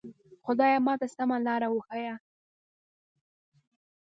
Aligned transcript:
خدایه 0.45 0.77
ماته 0.85 1.07
سمه 1.15 1.37
لاره 1.45 1.67
وښیه. 1.71 2.15